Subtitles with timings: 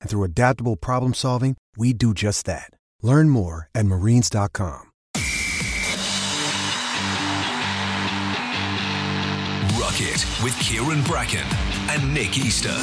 [0.00, 2.70] And through adaptable problem solving, we do just that.
[3.02, 4.90] Learn more at marines.com.
[9.78, 11.46] Ruck It with Kyran Bracken
[11.90, 12.74] and Nick Easter.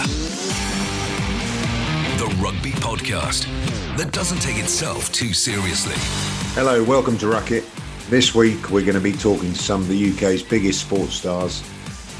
[2.18, 3.46] The rugby podcast
[3.98, 5.96] that doesn't take itself too seriously.
[6.54, 7.64] Hello, welcome to Ruck It.
[8.10, 11.64] This week we're going to be talking to some of the UK's biggest sports stars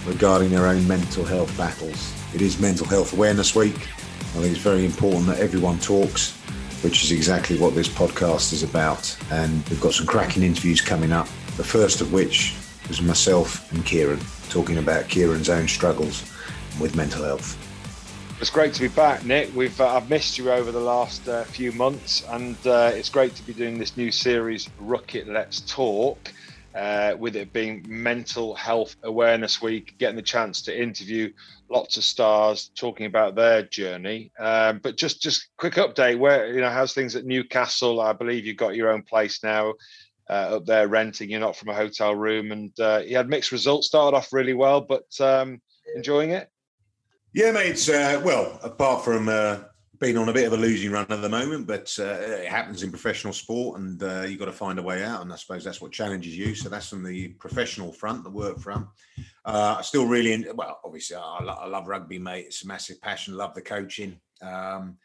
[0.06, 2.14] regarding their own mental health battles.
[2.34, 3.76] It is Mental Health Awareness Week.
[4.36, 6.34] I think it's very important that everyone talks,
[6.84, 9.18] which is exactly what this podcast is about.
[9.32, 11.28] And we've got some cracking interviews coming up.
[11.58, 12.56] The first of which
[12.90, 16.22] is myself and Kyran talking about Kyran's own struggles
[16.80, 17.58] with mental health.
[18.40, 19.56] It's great to be back, Nick.
[19.56, 23.34] We've uh, I've missed you over the last uh, few months, and uh, it's great
[23.36, 26.32] to be doing this new series, Ruck It, Let's Talk.
[26.78, 31.34] Uh, with it being Mental Health Awareness Week, getting the chance to interview
[31.70, 34.32] lots of stars, talking about their journey.
[34.38, 38.00] Um, but just just quick update, where you know how's things at Newcastle?
[38.00, 39.74] I believe you've got your own place now.
[40.30, 43.52] Uh, up there renting, you're not from a hotel room, and uh, you had mixed
[43.52, 43.88] results.
[43.88, 45.60] Started off really well, but um,
[45.96, 46.48] enjoying it.
[47.34, 47.90] Yeah, mate.
[47.90, 49.30] Uh, well, apart from
[50.00, 52.84] being on a bit of a losing run at the moment, but uh, it happens
[52.84, 55.22] in professional sport, and uh, you've got to find a way out.
[55.22, 56.56] And I suppose that's what challenges you.
[56.56, 58.88] So that's from the professional front, the work front.
[59.46, 62.46] Uh, I still really, well, obviously, I, lo- I, love rugby, mate.
[62.48, 63.36] It's a massive passion.
[63.36, 64.20] Love the coaching.
[64.42, 64.98] Um,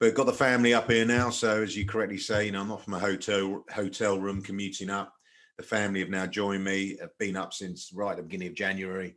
[0.00, 1.30] but got the family up here now.
[1.30, 4.90] So as you correctly say, you know, I'm not from a hotel hotel room commuting
[4.90, 5.12] up.
[5.56, 6.96] The family have now joined me.
[7.00, 9.16] Have been up since right at the beginning of January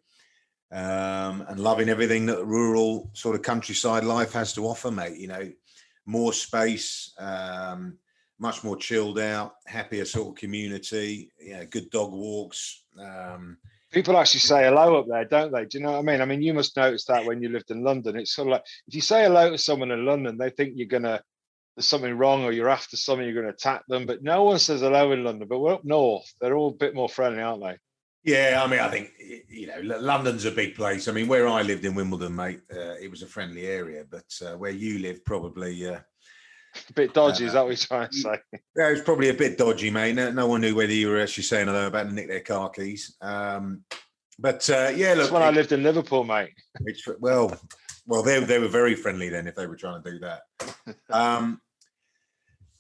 [0.72, 5.18] um, and loving everything that rural sort of countryside life has to offer, mate.
[5.18, 5.52] You know,
[6.06, 7.98] more space, um,
[8.40, 11.32] much more chilled out, happier sort of community.
[11.40, 12.84] Yeah, good dog walks.
[13.00, 13.58] Um,
[13.92, 15.66] People actually say hello up there, don't they?
[15.66, 16.22] Do you know what I mean?
[16.22, 18.16] I mean, you must notice that when you lived in London.
[18.16, 20.88] It's sort of like if you say hello to someone in London, they think you're
[20.88, 21.22] gonna
[21.76, 24.06] there's something wrong or you're after something, you're gonna attack them.
[24.06, 25.48] But no one says hello in London.
[25.50, 27.78] But we're up north; they're all a bit more friendly, aren't they?
[28.24, 29.12] Yeah, I mean, I think
[29.50, 31.08] you know London's a big place.
[31.08, 34.32] I mean, where I lived in Wimbledon, mate, uh, it was a friendly area, but
[34.46, 36.00] uh, where you live, probably uh,
[36.90, 37.46] a bit dodgy.
[37.46, 38.40] is that what you're trying to say?
[38.76, 40.16] Yeah, it was probably a bit dodgy, mate.
[40.16, 42.70] No, no one knew whether you were actually saying hello about to nick their car
[42.70, 43.16] keys.
[43.22, 43.84] Um,
[44.38, 46.54] but uh, yeah, look, That's when it, I lived in Liverpool, mate.
[46.86, 47.60] It's well,
[48.06, 50.42] well, they they were very friendly then if they were trying to do that.
[51.10, 51.62] Um,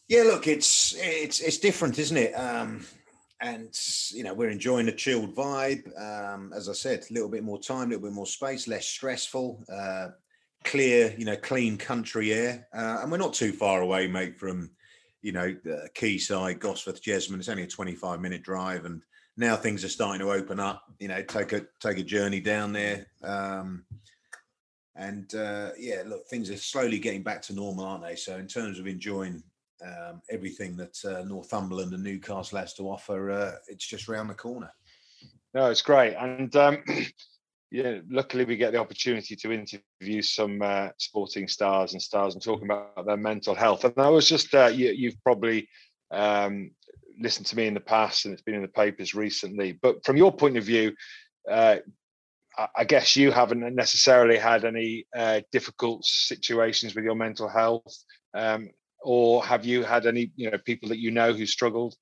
[0.07, 2.34] yeah, look, it's it's it's different, isn't it?
[2.34, 2.85] Um,
[3.41, 3.78] and
[4.12, 5.84] you know we're enjoying a chilled vibe.
[6.00, 8.88] Um, as I said, a little bit more time, a little bit more space, less
[8.88, 10.09] stressful, uh,
[10.63, 14.69] clear, you know, clean country air, uh, and we're not too far away, mate, from
[15.22, 17.40] you know the Quayside, Gosforth, Jesmond.
[17.40, 19.01] It's only a twenty-five minute drive, and
[19.38, 20.84] now things are starting to open up.
[21.00, 23.07] You know, take a take a journey down there.
[23.24, 23.85] Um,
[24.96, 28.16] and uh, yeah, look, things are slowly getting back to normal, aren't they?
[28.16, 29.41] So, in terms of enjoying
[29.86, 34.36] um, everything that uh, Northumberland and Newcastle has to offer, uh, it's just round the
[34.36, 34.72] corner.
[35.53, 36.84] No, it's great, and um,
[37.72, 42.44] yeah, luckily we get the opportunity to interview some uh, sporting stars and stars and
[42.44, 43.86] talking about their mental health.
[43.86, 45.69] And I was just, uh, you, have probably
[46.12, 46.72] um,
[47.19, 49.74] listened to me in the past, and it's been in the papers recently.
[49.81, 50.94] But from your point of view,
[51.50, 51.78] uh,
[52.75, 57.98] I guess you haven't necessarily had any uh, difficult situations with your mental health.
[58.34, 58.69] Um,
[59.01, 61.95] or have you had any you know people that you know who struggled?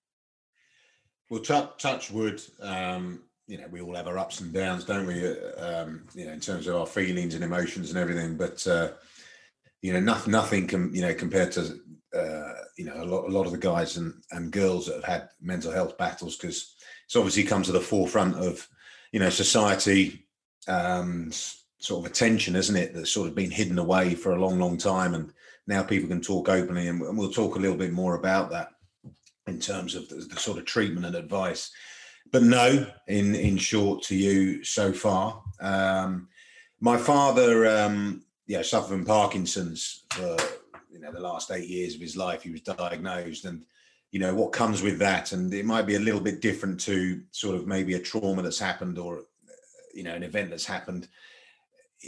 [1.29, 5.07] Well touch, touch wood um, you know we all have our ups and downs don't
[5.07, 5.25] we?
[5.25, 8.89] Uh, um, you know in terms of our feelings and emotions and everything but uh,
[9.81, 11.79] you know nothing nothing can you know compared to
[12.15, 15.03] uh, you know a lot, a lot of the guys and, and girls that have
[15.03, 16.75] had mental health battles because
[17.05, 18.67] it's obviously come to the forefront of
[19.11, 20.25] you know society
[20.67, 21.31] um,
[21.79, 22.93] sort of attention isn't it?
[22.93, 25.31] That's sort of been hidden away for a long long time and
[25.69, 28.69] now people can talk openly, and we'll talk a little bit more about that
[29.47, 31.71] in terms of the, the sort of treatment and advice.
[32.31, 36.27] But no, in in short, to you so far, um,
[36.81, 40.35] my father, um, yeah, suffered from Parkinson's for
[40.91, 42.41] you know the last eight years of his life.
[42.41, 43.63] He was diagnosed, and
[44.11, 47.21] you know what comes with that, and it might be a little bit different to
[47.29, 49.21] sort of maybe a trauma that's happened or
[49.93, 51.07] you know an event that's happened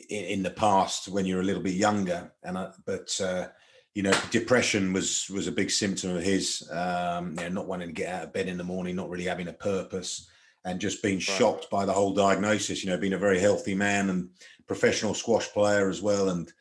[0.10, 2.32] in, in the past when you're a little bit younger.
[2.44, 3.48] And I, but uh,
[3.94, 6.68] you know, depression was was a big symptom of his.
[6.72, 9.26] Um, you know, not wanting to get out of bed in the morning, not really
[9.26, 10.30] having a purpose,
[10.66, 11.22] and just being right.
[11.24, 12.84] shocked by the whole diagnosis.
[12.84, 14.30] You know, being a very healthy man and
[14.68, 16.52] professional squash player as well, and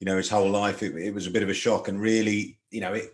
[0.00, 1.88] you know, his whole life it, it was a bit of a shock.
[1.88, 3.10] And really, you know, it,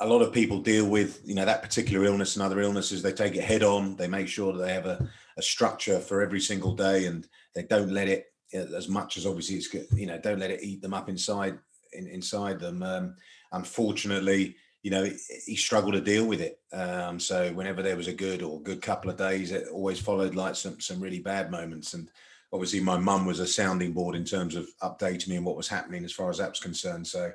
[0.00, 3.02] a lot of people deal with you know that particular illness and other illnesses.
[3.02, 3.94] They take it head on.
[3.94, 7.62] They make sure that they have a, a structure for every single day, and they
[7.62, 10.94] don't let it as much as obviously it's you know don't let it eat them
[10.94, 11.58] up inside
[11.92, 12.82] in, inside them.
[12.82, 13.16] Um,
[13.52, 15.08] unfortunately, you know,
[15.44, 16.58] he struggled to deal with it.
[16.72, 20.34] Um, so whenever there was a good or good couple of days, it always followed
[20.34, 21.94] like some some really bad moments.
[21.94, 22.08] And
[22.52, 25.68] obviously, my mum was a sounding board in terms of updating me on what was
[25.68, 27.06] happening as far as that's concerned.
[27.06, 27.32] So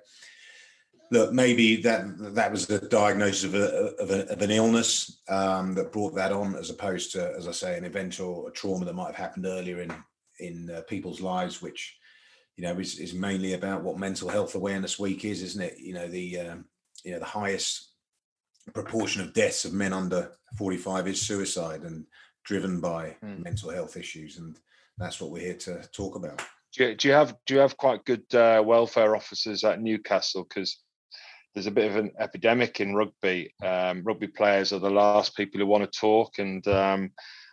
[1.12, 5.76] look, maybe that that was the diagnosis of, a, of, a, of an illness um,
[5.76, 8.86] that brought that on, as opposed to, as I say, an event or a trauma
[8.86, 9.94] that might have happened earlier in
[10.40, 11.98] in uh, people's lives, which
[12.56, 15.78] you know, is, is mainly about what Mental Health Awareness Week is, isn't it?
[15.78, 16.66] You know, the um,
[17.04, 17.92] you know the highest
[18.74, 22.06] proportion of deaths of men under 45 is suicide and
[22.44, 23.44] driven by mm.
[23.44, 24.58] mental health issues, and
[24.98, 26.42] that's what we're here to talk about.
[26.74, 30.46] Do you, do you have do you have quite good uh, welfare officers at Newcastle?
[30.48, 30.78] Because
[31.54, 33.54] there's a bit of an epidemic in rugby.
[33.64, 37.12] Um, rugby players are the last people who want to talk, and um,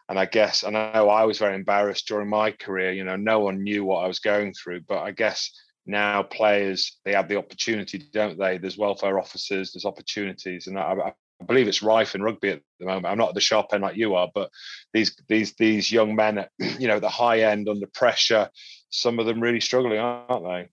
[0.08, 2.92] and I guess I know I was very embarrassed during my career.
[2.92, 5.52] You know, no one knew what I was going through, but I guess
[5.86, 8.58] now players they have the opportunity, don't they?
[8.58, 12.86] There's welfare officers, there's opportunities, and I, I believe it's rife in rugby at the
[12.86, 13.06] moment.
[13.06, 14.50] I'm not at the sharp end like you are, but
[14.92, 16.50] these these these young men at
[16.80, 18.48] you know the high end under pressure,
[18.90, 20.68] some of them really struggling, aren't they?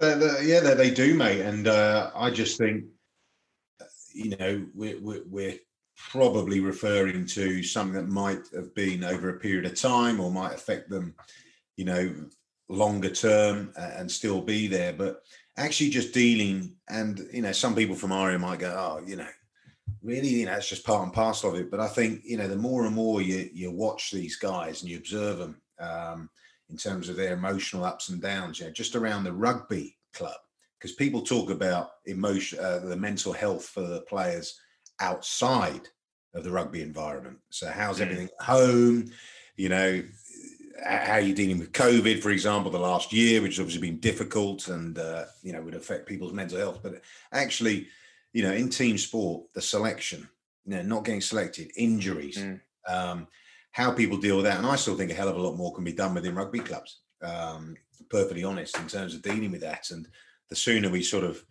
[0.00, 1.40] Yeah, they, they do, mate.
[1.40, 2.84] And uh, I just think,
[4.12, 5.58] you know, we're, we're, we're
[5.98, 10.54] probably referring to something that might have been over a period of time or might
[10.54, 11.14] affect them,
[11.76, 12.14] you know,
[12.68, 14.92] longer term and still be there.
[14.92, 15.22] But
[15.56, 19.26] actually just dealing, and, you know, some people from ARIA might go, oh, you know,
[20.02, 21.70] really, you know, it's just part and parcel of it.
[21.70, 24.90] But I think, you know, the more and more you, you watch these guys and
[24.90, 26.30] you observe them um,
[26.70, 30.36] in terms of their emotional ups and downs, you know, just around the rugby club,
[30.78, 34.60] because people talk about emotion, uh, the mental health for the players
[35.00, 35.88] outside
[36.34, 37.38] of the rugby environment.
[37.50, 38.02] So how's mm.
[38.02, 39.10] everything at home?
[39.56, 40.02] You know,
[40.84, 44.00] how are you dealing with COVID, for example, the last year, which has obviously been
[44.00, 46.80] difficult and uh, you know would affect people's mental health.
[46.82, 47.02] But
[47.32, 47.88] actually,
[48.32, 50.28] you know, in team sport, the selection,
[50.64, 52.60] you know, not getting selected, injuries, mm.
[52.86, 53.26] um,
[53.72, 55.74] how people deal with that, and I still think a hell of a lot more
[55.74, 57.00] can be done within rugby clubs.
[57.22, 57.76] Um,
[58.08, 60.06] perfectly honest in terms of dealing with that, and
[60.48, 61.44] the sooner we sort of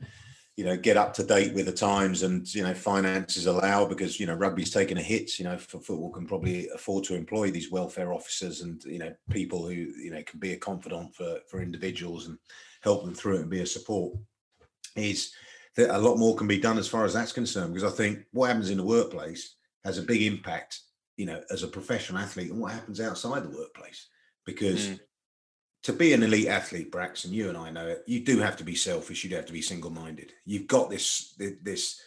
[0.58, 4.20] you know get up to date with the times and you know finances allow because
[4.20, 5.40] you know rugby's taking a hit.
[5.40, 9.14] You know for football can probably afford to employ these welfare officers and you know
[9.30, 12.38] people who you know can be a confidant for for individuals and
[12.82, 14.18] help them through it and be a support.
[14.96, 15.32] Is
[15.78, 18.26] that a lot more can be done as far as that's concerned because i think
[18.32, 19.56] what happens in the workplace
[19.86, 20.82] has a big impact
[21.16, 24.08] you know as a professional athlete and what happens outside the workplace
[24.46, 25.00] because mm
[25.88, 28.58] to be an elite athlete, Brax, and you and I know it, you do have
[28.58, 29.24] to be selfish.
[29.24, 30.34] You do have to be single-minded.
[30.46, 32.02] You've got this this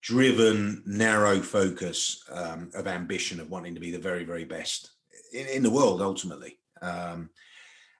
[0.00, 4.92] driven, narrow focus um, of ambition of wanting to be the very, very best
[5.32, 6.56] in, in the world, ultimately.
[6.80, 7.30] Um,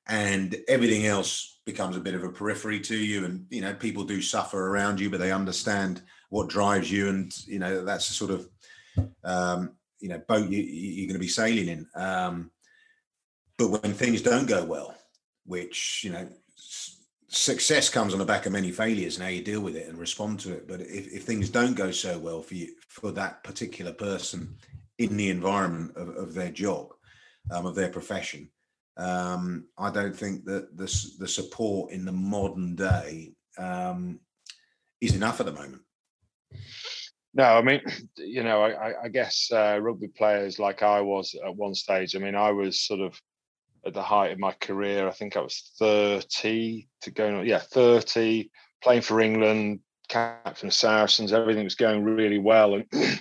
[0.07, 3.25] and everything else becomes a bit of a periphery to you.
[3.25, 7.37] And you know, people do suffer around you, but they understand what drives you, and
[7.49, 8.49] you know that's the sort of
[9.25, 11.89] um, you know boat you, are going to be sailing in.
[12.01, 12.53] Um,
[13.59, 14.96] but when things don't go well,
[15.47, 16.29] which you know
[17.29, 19.99] success comes on the back of many failures and how you deal with it and
[19.99, 23.43] respond to it but if, if things don't go so well for you for that
[23.43, 24.57] particular person
[24.99, 26.93] in the environment of, of their job
[27.51, 28.49] um, of their profession
[28.97, 34.21] um, i don't think that the, the support in the modern day um,
[35.01, 35.83] is enough at the moment
[37.37, 37.83] no, I mean,
[38.17, 42.17] you know, I, I guess uh, rugby players like I was at one stage.
[42.17, 43.21] I mean, I was sort of
[43.87, 45.09] at the height of my career.
[45.09, 48.51] I think I was 30 to go, yeah, 30,
[48.83, 52.75] playing for England, captain of Saracens, everything was going really well.
[52.75, 52.85] And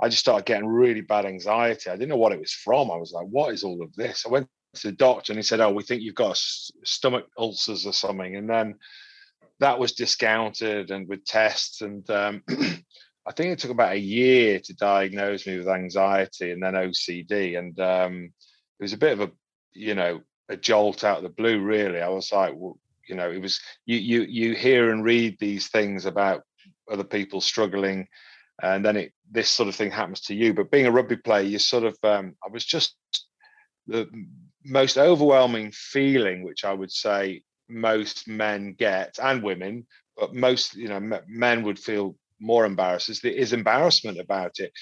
[0.00, 1.90] I just started getting really bad anxiety.
[1.90, 2.90] I didn't know what it was from.
[2.90, 4.24] I was like, what is all of this?
[4.26, 7.86] I went to the doctor and he said, oh, we think you've got stomach ulcers
[7.86, 8.36] or something.
[8.36, 8.74] And then
[9.60, 11.80] that was discounted and with tests.
[11.80, 16.62] And um, I think it took about a year to diagnose me with anxiety and
[16.62, 17.58] then OCD.
[17.58, 18.32] And um,
[18.78, 19.32] it was a bit of a
[19.76, 22.00] you know a jolt out of the blue really.
[22.00, 22.78] I was like well,
[23.08, 26.42] you know it was you you you hear and read these things about
[26.90, 28.06] other people struggling
[28.62, 30.54] and then it this sort of thing happens to you.
[30.54, 32.96] But being a rugby player you sort of um, i was just
[33.86, 34.08] the
[34.64, 40.88] most overwhelming feeling which i would say most men get and women but most you
[40.88, 43.08] know men would feel more embarrassed.
[43.08, 44.72] Is there is embarrassment about it.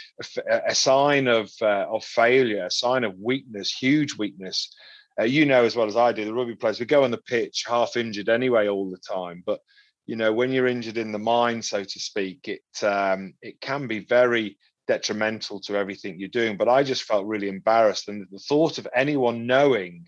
[0.49, 4.75] A, a sign of uh, of failure a sign of weakness huge weakness.
[5.21, 7.17] Uh, you know as well as i do the rugby players we go on the
[7.17, 9.61] pitch half injured anyway all the time but
[10.07, 13.87] you know when you're injured in the mind so to speak it um, it can
[13.87, 14.59] be very
[14.89, 18.89] detrimental to everything you're doing but i just felt really embarrassed and the thought of
[18.93, 20.05] anyone knowing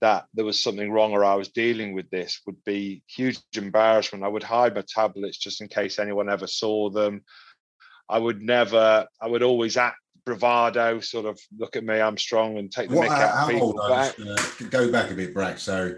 [0.00, 4.24] that there was something wrong or I was dealing with this would be huge embarrassment.
[4.24, 7.22] I would hide my tablets just in case anyone ever saw them.
[8.08, 12.58] I would never, I would always act bravado, sort of look at me, I'm strong
[12.58, 13.80] and take the what, mick uh, out how people.
[13.80, 14.14] Old, back.
[14.18, 15.58] Uh, go back a bit, Brad.
[15.58, 15.96] So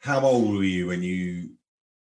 [0.00, 1.50] how old were you when you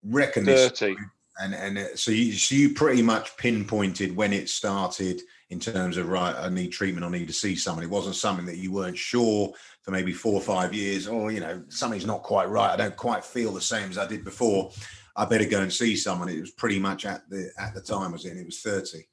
[0.03, 0.95] reckon 30.
[1.39, 5.97] and and uh, so you so you pretty much pinpointed when it started in terms
[5.97, 7.83] of right, I need treatment, I need to see someone.
[7.83, 11.39] It wasn't something that you weren't sure for maybe four or five years, or you
[11.39, 12.71] know, something's not quite right.
[12.71, 14.71] I don't quite feel the same as I did before.
[15.15, 16.29] I better go and see someone.
[16.29, 18.37] It was pretty much at the at the time I was it?
[18.37, 19.07] It was thirty.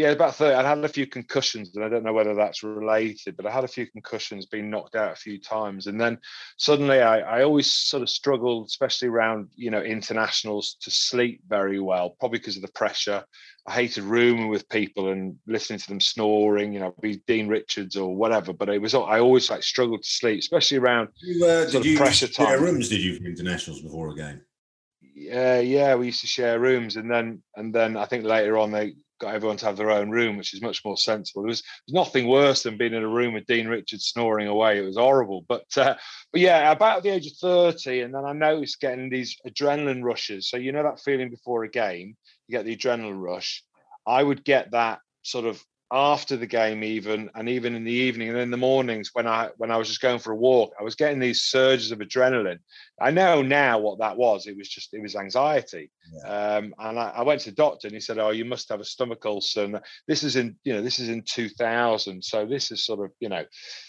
[0.00, 0.54] Yeah, about 30.
[0.54, 3.64] I had a few concussions, and I don't know whether that's related, but I had
[3.64, 5.88] a few concussions, being knocked out a few times.
[5.88, 6.18] And then
[6.56, 11.80] suddenly I, I always sort of struggled, especially around, you know, internationals to sleep very
[11.80, 13.24] well, probably because of the pressure.
[13.66, 17.96] I hated rooming with people and listening to them snoring, you know, be Dean Richards
[17.96, 18.52] or whatever.
[18.52, 21.96] But it was I always like struggled to sleep, especially around you, uh, did you
[21.96, 22.62] pressure time.
[22.62, 24.40] rooms did you for internationals before a game?
[25.14, 28.70] Yeah, yeah, we used to share rooms, and then and then I think later on
[28.70, 31.42] they got everyone to have their own room, which is much more sensible.
[31.42, 34.78] There was, was nothing worse than being in a room with Dean Richards snoring away.
[34.78, 35.44] It was horrible.
[35.46, 35.94] But uh,
[36.32, 40.48] but yeah, about the age of 30, and then I noticed getting these adrenaline rushes.
[40.48, 42.16] So you know that feeling before a game,
[42.50, 43.62] you get the adrenaline rush.
[44.06, 48.28] I would get that sort of after the game even and even in the evening
[48.28, 50.84] and in the mornings when i when i was just going for a walk i
[50.84, 52.60] was getting these surges of adrenaline.
[53.00, 54.46] I know now what that was.
[54.46, 55.90] It was just it was anxiety.
[56.12, 56.56] Yeah.
[56.56, 58.80] um, and I, I, went to the doctor and he said oh you must have
[58.80, 59.64] a stomach ulcer.
[59.64, 63.10] And this is in you know this is in 2000 so this is sort of
[63.18, 63.44] you know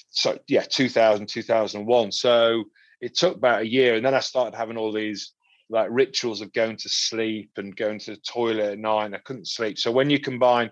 [0.10, 2.64] so yeah 2000 2001 so
[3.00, 5.34] it took about a year and then i started having all these
[5.72, 9.48] like rituals of going to sleep and going to the toilet at night i couldn't
[9.48, 9.80] sleep.
[9.80, 10.70] So when you combine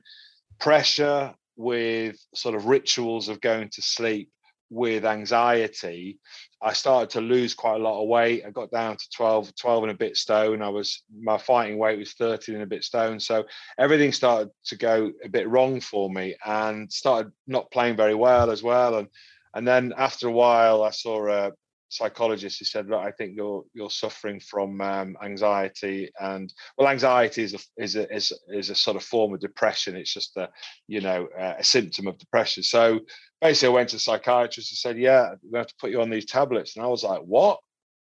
[0.60, 4.30] pressure with sort of rituals of going to sleep
[4.70, 6.20] with anxiety
[6.62, 8.44] i started to lose quite a lot of weight.
[8.46, 10.62] I got down to 12 12 and a bit stone.
[10.62, 13.20] I was my fighting weight was 13 and a bit stone.
[13.20, 13.46] So
[13.78, 18.52] everything started to go a bit wrong for me and started not playing very well
[18.52, 18.96] as well.
[18.96, 19.08] And
[19.56, 21.52] and then after a while i saw a,
[21.90, 27.44] psychologist who said, "Look, I think you're you're suffering from um, anxiety, and well, anxiety
[27.44, 29.96] is a is a is, is a sort of form of depression.
[29.96, 30.50] It's just a
[30.88, 33.02] you know a symptom of depression." So
[33.42, 36.26] basically, I went to psychiatrist and said, "Yeah, we have to put you on these
[36.26, 37.60] tablets," and I was like, "What?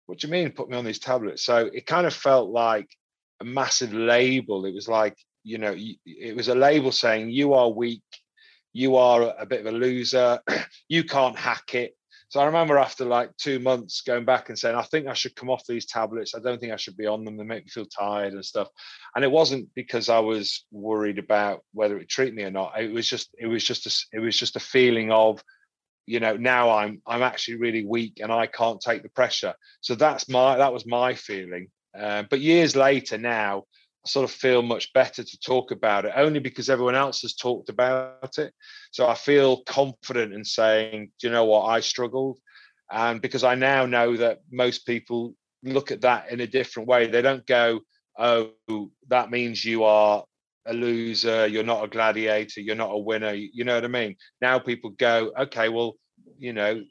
[0.06, 2.88] What do you mean, put me on these tablets?" So it kind of felt like
[3.42, 4.66] a massive label.
[4.66, 5.74] It was like you know,
[6.06, 8.04] it was a label saying you are weak.
[8.74, 10.40] You are a bit of a loser.
[10.90, 11.96] you can't hack it
[12.30, 15.36] so I remember after like two months going back and saying, I think I should
[15.36, 16.36] come off these tablets.
[16.36, 17.38] I don't think I should be on them.
[17.38, 18.68] They make me feel tired and stuff.
[19.16, 22.80] And it wasn't because I was worried about whether it would treat me or not.
[22.80, 25.44] It was just, it was just, a, it was just a feeling of,
[26.06, 29.56] you know, now I'm, I'm actually really weak and I can't take the pressure.
[29.82, 31.70] So that's my, that was my feeling.
[31.98, 33.64] Uh, but years later now,
[34.06, 37.70] sort of feel much better to talk about it only because everyone else has talked
[37.70, 38.54] about it.
[38.92, 42.40] So I feel confident in saying, do you know what, I struggled.
[42.92, 47.08] And because I now know that most people look at that in a different way,
[47.08, 47.82] they don't go,
[48.18, 48.52] oh,
[49.10, 50.24] that means you are
[50.66, 53.34] a loser, you're not a gladiator, you're not a winner.
[53.34, 54.16] You know what I mean?
[54.42, 55.96] Now people go, okay, well,
[56.38, 56.82] you know,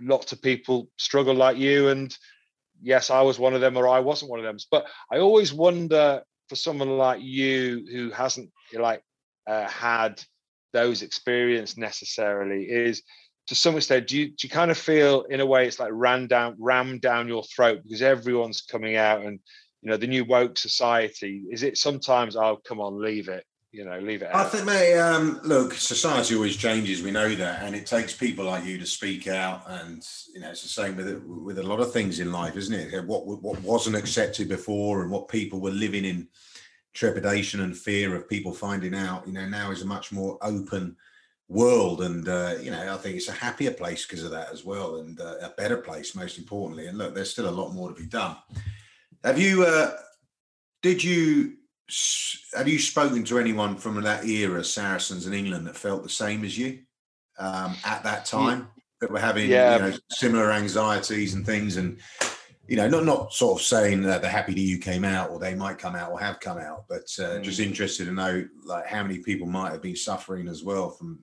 [0.00, 1.88] lots of people struggle like you.
[1.88, 2.16] And
[2.82, 4.58] yes, I was one of them or I wasn't one of them.
[4.70, 9.02] But I always wonder for someone like you who hasn't like
[9.46, 10.22] uh, had
[10.72, 13.02] those experience necessarily is
[13.46, 15.90] to some extent do you, do you kind of feel in a way it's like
[15.92, 19.40] ran down rammed down your throat because everyone's coming out and
[19.82, 23.84] you know the new woke society is it sometimes oh come on leave it you
[23.84, 24.28] know, leave it.
[24.28, 24.46] Out.
[24.46, 24.98] I think, mate.
[24.98, 27.02] Um, look, society always changes.
[27.02, 29.62] We know that, and it takes people like you to speak out.
[29.66, 32.74] And you know, it's the same with with a lot of things in life, isn't
[32.74, 33.04] it?
[33.04, 36.28] What what wasn't accepted before, and what people were living in
[36.94, 39.26] trepidation and fear of people finding out.
[39.26, 40.96] You know, now is a much more open
[41.48, 44.64] world, and uh, you know, I think it's a happier place because of that as
[44.64, 46.86] well, and uh, a better place, most importantly.
[46.86, 48.36] And look, there's still a lot more to be done.
[49.24, 49.64] Have you?
[49.64, 49.92] Uh,
[50.80, 51.57] did you
[52.54, 56.44] have you spoken to anyone from that era, Saracens in England, that felt the same
[56.44, 56.80] as you
[57.38, 58.68] um, at that time?
[59.00, 59.76] That were having yeah.
[59.76, 61.98] you know, similar anxieties and things, and
[62.66, 65.38] you know, not not sort of saying that they're happy that you came out or
[65.38, 67.42] they might come out or have come out, but uh, mm.
[67.42, 71.20] just interested to know like how many people might have been suffering as well from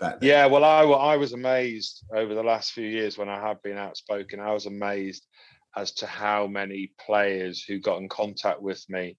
[0.00, 0.20] that.
[0.20, 3.78] Yeah, well, I I was amazed over the last few years when I have been
[3.78, 4.40] outspoken.
[4.40, 5.26] I was amazed
[5.76, 9.16] as to how many players who got in contact with me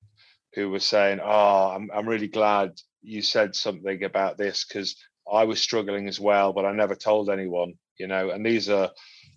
[0.53, 4.96] who were saying, "Oh, I'm I'm really glad you said something about this because
[5.31, 8.89] I was struggling as well, but I never told anyone." You know, and these are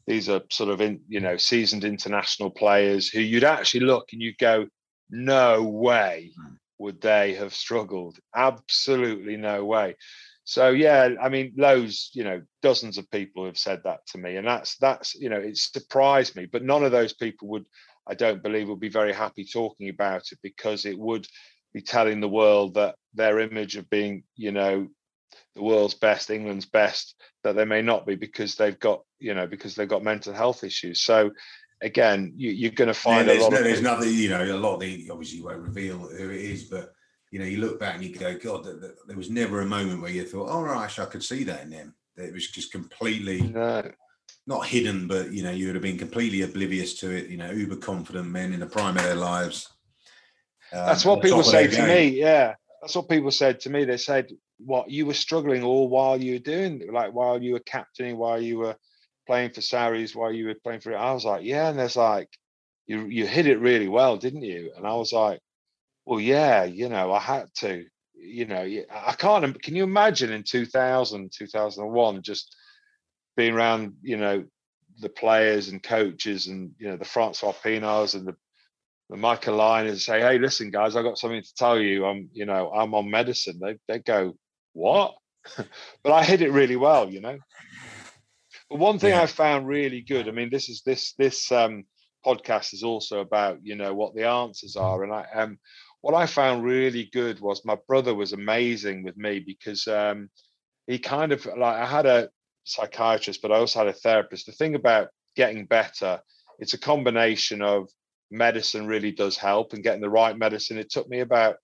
[0.07, 4.21] these are sort of in, you know seasoned international players who you'd actually look and
[4.23, 4.67] you'd go,
[5.11, 6.55] no way hmm.
[6.79, 8.19] would they have struggled.
[8.35, 9.97] Absolutely no way.
[10.45, 14.37] So yeah, I mean, loads, you know, dozens of people have said that to me,
[14.37, 16.47] and that's that's you know, it surprised me.
[16.47, 17.65] But none of those people would,
[18.07, 21.27] I don't believe, would be very happy talking about it because it would
[21.73, 24.89] be telling the world that their image of being, you know,
[25.55, 29.47] the world's best, England's best, that they may not be because they've got, you know,
[29.47, 31.01] because they've got mental health issues.
[31.01, 31.31] So
[31.81, 33.53] again, you, are going to find yeah, a lot.
[33.53, 36.41] No, there's nothing, you know, a lot of the obviously you won't reveal who it
[36.41, 36.93] is, but
[37.31, 38.65] you know, you look back and you go, God,
[39.09, 41.71] there was never a moment where you thought, oh, right, I could see that in
[41.71, 41.95] them.
[42.17, 43.91] It was just completely no.
[44.47, 47.29] Not hidden, but you know, you would have been completely oblivious to it.
[47.29, 49.71] You know, uber confident men in the prime of their lives.
[50.73, 52.09] Um, That's what people say to me.
[52.09, 53.85] Yeah, that's what people said to me.
[53.85, 57.61] They said, "What you were struggling all while you were doing, like while you were
[57.61, 58.77] captaining, while you were
[59.27, 61.97] playing for Sarries, while you were playing for it." I was like, "Yeah," and there's
[61.97, 62.29] like,
[62.87, 65.41] "You you hit it really well, didn't you?" And I was like,
[66.05, 67.87] "Well, yeah, you know, I had to."
[68.17, 69.63] You know, I can't.
[69.63, 72.57] Can you imagine in 2000, 2001, just
[73.37, 74.45] being around, you know,
[75.01, 78.37] the players and coaches and you know the Francois Pienaars and the
[79.11, 82.07] the Michael Lynagh and say, "Hey, listen, guys, I've got something to tell you.
[82.07, 84.35] I'm, you know, I'm on medicine." They they go,
[84.73, 85.15] "What?"
[85.57, 87.39] but I hit it really well, you know.
[88.71, 89.23] But one thing yeah.
[89.23, 90.29] I found really good.
[90.29, 91.85] I mean, this is this this um,
[92.25, 95.59] podcast is also about you know what the answers are, and I um
[96.01, 100.29] what I found really good was my brother was amazing with me because um,
[100.87, 102.29] he kind of like I had a
[102.65, 104.47] psychiatrist, but I also had a therapist.
[104.47, 106.21] The thing about getting better,
[106.59, 107.89] it's a combination of
[108.31, 110.79] medicine really does help and getting the right medicine.
[110.79, 111.57] It took me about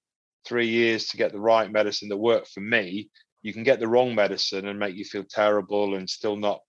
[0.46, 3.10] three years to get the right medicine that worked for me.
[3.42, 6.60] You can get the wrong medicine and make you feel terrible and still not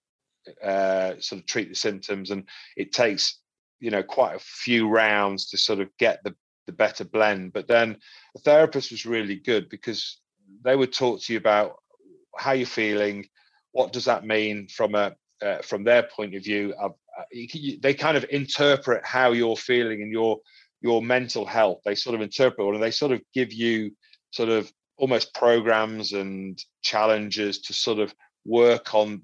[0.63, 2.32] uh, sort of treat the symptoms.
[2.32, 3.39] And it takes,
[3.80, 6.34] you know, quite a few rounds to sort of get the,
[6.65, 7.54] the better blend.
[7.54, 7.98] But then
[8.34, 10.20] the therapist was really good because
[10.63, 11.76] they would talk to you about
[12.38, 13.28] how you're feeling,
[13.71, 16.73] what does that mean from a uh, from their point of view?
[16.79, 16.89] Uh,
[17.81, 20.39] they kind of interpret how you're feeling and your
[20.81, 21.81] your mental health.
[21.86, 23.91] They sort of interpret and they sort of give you
[24.31, 28.13] sort of almost programs and challenges to sort of
[28.45, 29.23] work on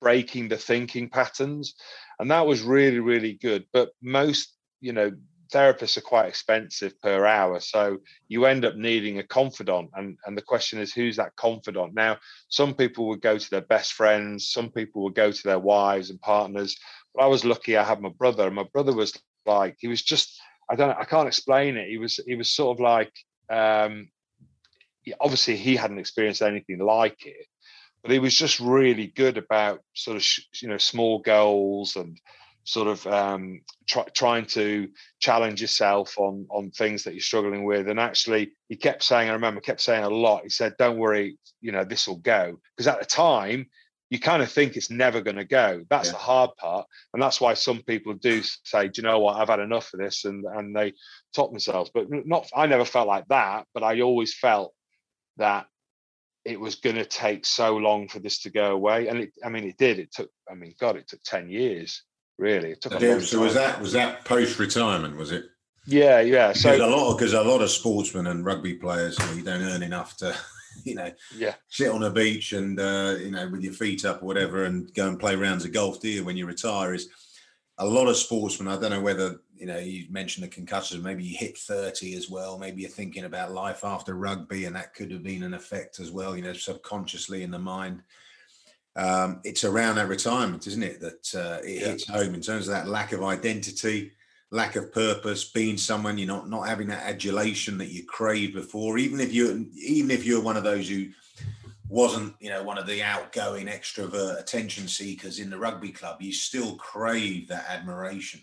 [0.00, 1.74] breaking the thinking patterns.
[2.18, 3.66] And that was really really good.
[3.72, 5.12] But most you know
[5.54, 10.36] therapists are quite expensive per hour so you end up needing a confidant and and
[10.36, 11.94] the question is who's that confidant?
[11.94, 15.58] Now some people would go to their best friends some people would go to their
[15.58, 16.76] wives and partners
[17.14, 20.02] but i was lucky i had my brother and my brother was like he was
[20.02, 20.40] just
[20.70, 23.12] i don't i can't explain it he was he was sort of like
[23.50, 24.08] um
[25.20, 27.46] obviously he hadn't experienced anything like it
[28.02, 30.24] but he was just really good about sort of
[30.60, 32.20] you know small goals and
[32.64, 33.60] sort of um,
[33.94, 34.88] try, trying to
[35.20, 37.88] challenge yourself on on things that you're struggling with.
[37.88, 40.42] And actually, he kept saying, I remember, kept saying a lot.
[40.42, 43.66] He said, "Don't worry, you know, this will go." Because at the time,
[44.10, 45.84] you kind of think it's never going to go.
[45.88, 46.12] That's yeah.
[46.12, 49.36] the hard part, and that's why some people do say, "Do you know what?
[49.36, 50.92] I've had enough of this," and and they
[51.34, 51.90] top themselves.
[51.94, 53.66] But not, I never felt like that.
[53.74, 54.74] But I always felt
[55.36, 55.66] that
[56.44, 59.48] it was going to take so long for this to go away and it, i
[59.48, 62.04] mean it did it took i mean god it took 10 years
[62.38, 62.70] really.
[62.72, 65.16] It took a so was that was that post retirement?
[65.16, 65.46] Was it?
[65.86, 66.52] Yeah, yeah.
[66.52, 69.42] So because a lot because a lot of sportsmen and rugby players, you, know, you
[69.42, 70.34] don't earn enough to,
[70.84, 74.22] you know, yeah, sit on a beach and uh, you know with your feet up
[74.22, 76.00] or whatever, and go and play rounds of golf.
[76.00, 76.94] Do you when you retire?
[76.94, 77.08] Is
[77.78, 78.68] a lot of sportsmen.
[78.68, 81.04] I don't know whether you know you mentioned the concussions.
[81.04, 82.58] Maybe you hit thirty as well.
[82.58, 86.10] Maybe you're thinking about life after rugby, and that could have been an effect as
[86.10, 86.34] well.
[86.34, 88.02] You know, subconsciously in the mind
[88.96, 91.00] um, it's around that retirement, isn't it?
[91.00, 91.86] That uh, it yeah.
[91.88, 94.12] hits home in terms of that lack of identity,
[94.50, 98.98] lack of purpose, being someone you're not not having that adulation that you craved before.
[98.98, 101.08] Even if you even if you're one of those who
[101.88, 106.32] wasn't, you know, one of the outgoing extrovert attention seekers in the rugby club, you
[106.32, 108.40] still crave that admiration.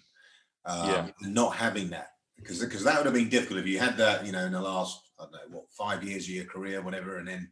[0.66, 1.08] Um, yeah.
[1.22, 4.32] Not having that because because that would have been difficult if you had that, you
[4.32, 7.28] know, in the last I don't know what five years of your career, whatever, and
[7.28, 7.50] then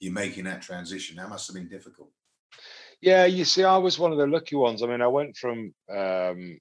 [0.00, 1.16] you're making that transition.
[1.16, 2.10] That must have been difficult.
[3.00, 4.82] Yeah, you see, I was one of the lucky ones.
[4.82, 6.58] I mean, I went from um,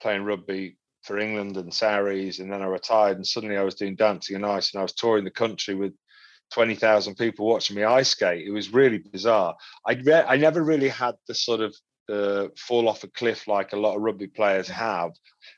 [0.00, 3.94] playing rugby for England and Sarries, and then I retired, and suddenly I was doing
[3.94, 5.94] dancing and ice, and I was touring the country with
[6.52, 8.46] twenty thousand people watching me ice skate.
[8.46, 9.56] It was really bizarre.
[9.86, 11.76] I re- I never really had the sort of
[12.08, 15.12] uh, fall off a cliff like a lot of rugby players have,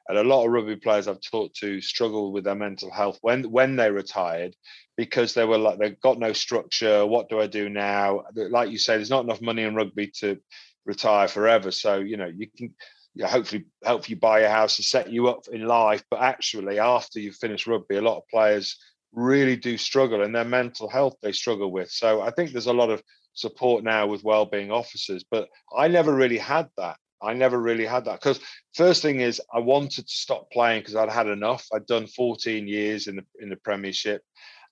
[0.08, 3.50] and a lot of rugby players I've talked to struggle with their mental health when
[3.50, 4.54] when they retired
[4.98, 7.06] because they were like they've got no structure.
[7.06, 8.24] What do I do now?
[8.34, 10.38] Like you say, there's not enough money in rugby to
[10.84, 11.70] retire forever.
[11.70, 12.74] So you know you can
[13.14, 16.04] you know, hopefully help you buy a house and set you up in life.
[16.10, 18.76] But actually, after you've finished rugby, a lot of players
[19.14, 21.90] really do struggle and their mental health they struggle with.
[21.90, 23.02] So I think there's a lot of
[23.38, 28.04] support now with well-being officers but i never really had that i never really had
[28.04, 28.40] that because
[28.74, 32.66] first thing is i wanted to stop playing because i'd had enough i'd done 14
[32.66, 34.22] years in the in the premiership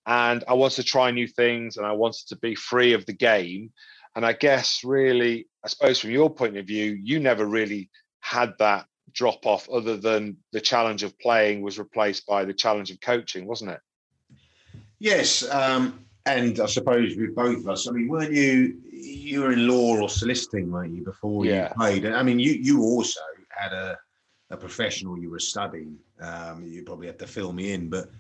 [0.07, 3.13] and i wanted to try new things and i wanted to be free of the
[3.13, 3.71] game
[4.15, 7.91] and i guess really i suppose from your point of view you never really
[8.21, 12.91] had that drop off other than the challenge of playing was replaced by the challenge
[12.91, 13.81] of coaching wasn't it
[14.99, 18.81] yes um and I suppose with both of us, I mean, weren't you?
[18.91, 21.69] You were in law or soliciting, weren't you, before yeah.
[21.69, 22.07] you played?
[22.07, 23.97] I mean, you you also had a
[24.51, 25.97] a professional you were studying.
[26.21, 28.11] Um, you probably had to fill me in, but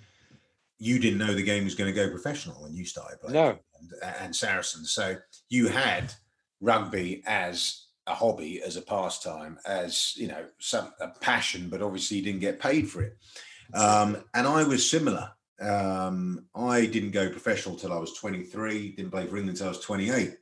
[0.78, 3.34] you didn't know the game was going to go professional when you started playing.
[3.34, 3.58] No.
[3.80, 4.92] And, and Saracens.
[4.92, 5.16] So
[5.48, 6.12] you had
[6.60, 12.18] rugby as a hobby, as a pastime, as you know, some a passion, but obviously
[12.18, 13.16] you didn't get paid for it.
[13.74, 15.30] Um, and I was similar.
[15.60, 18.92] Um, I didn't go professional till I was 23.
[18.92, 20.36] Didn't play for England till I was 28.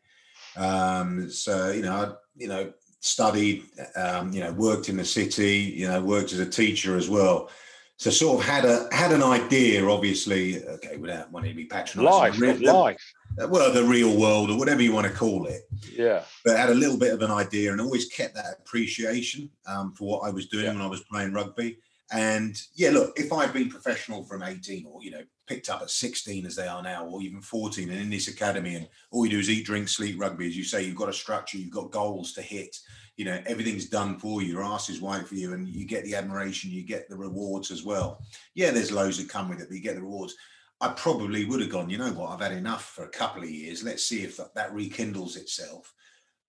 [0.56, 3.64] Um, so you know, I, you know, studied,
[3.96, 7.50] um, you know, worked in the city, you know, worked as a teacher as well.
[7.96, 12.40] So sort of had a had an idea, obviously, okay, without wanting to be patronising.
[12.40, 13.12] Life, the, life.
[13.48, 15.62] Well, the real world or whatever you want to call it.
[15.92, 16.22] Yeah.
[16.44, 20.08] But had a little bit of an idea and always kept that appreciation um, for
[20.08, 20.72] what I was doing yeah.
[20.72, 21.78] when I was playing rugby.
[22.12, 25.90] And yeah, look, if I'd been professional from 18 or, you know, picked up at
[25.90, 29.32] 16 as they are now, or even 14 and in this academy, and all you
[29.32, 31.90] do is eat, drink, sleep rugby, as you say, you've got a structure, you've got
[31.90, 32.76] goals to hit,
[33.16, 36.04] you know, everything's done for you, your ass is white for you, and you get
[36.04, 38.20] the admiration, you get the rewards as well.
[38.54, 40.34] Yeah, there's loads that come with it, but you get the rewards.
[40.80, 43.50] I probably would have gone, you know what, I've had enough for a couple of
[43.50, 43.84] years.
[43.84, 45.94] Let's see if that rekindles itself.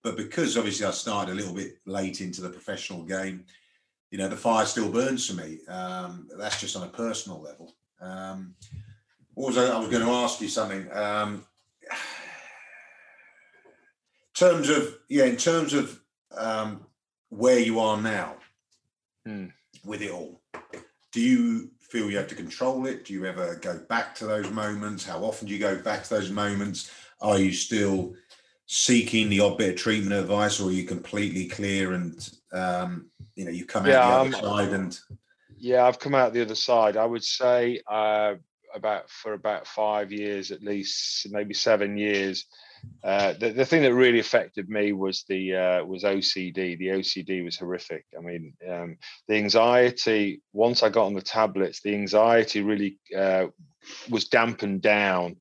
[0.04, 3.46] But because obviously I started a little bit late into the professional game,
[4.12, 5.60] you know, the fire still burns for me.
[5.68, 7.76] Um, that's just on a personal level.
[8.02, 8.56] Um,
[9.38, 10.88] I, I was going to ask you something?
[10.92, 11.46] Um,
[14.36, 16.00] terms of yeah, in terms of
[16.38, 16.86] um,
[17.30, 18.36] where you are now
[19.26, 19.48] hmm.
[19.84, 20.42] with it all,
[21.12, 23.06] do you feel you have to control it?
[23.06, 25.06] Do you ever go back to those moments?
[25.06, 26.92] How often do you go back to those moments?
[27.22, 28.16] Are you still
[28.68, 33.46] seeking the odd bit of treatment advice, or are you completely clear and um, you
[33.46, 35.00] know you come yeah, out the other side and
[35.58, 38.34] yeah i've come out the other side i would say uh,
[38.74, 42.46] about for about five years at least maybe seven years
[43.04, 46.78] uh, the, the thing that really affected me was the uh, was OCD.
[46.78, 48.06] The OCD was horrific.
[48.18, 50.42] I mean, um, the anxiety.
[50.54, 53.48] Once I got on the tablets, the anxiety really uh,
[54.10, 55.38] was dampened down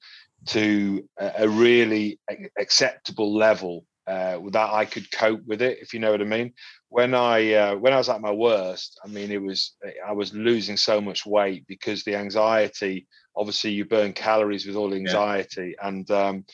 [0.49, 2.21] to a, a really
[2.59, 6.53] acceptable level uh, that I could cope with it, if you know what I mean.
[6.91, 9.75] When I uh, when I was at my worst, I mean, it was
[10.07, 13.07] I was losing so much weight because the anxiety.
[13.37, 15.89] Obviously, you burn calories with all the anxiety, yeah.
[15.89, 16.45] and um,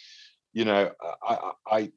[0.53, 0.91] you know,
[1.23, 1.93] I, I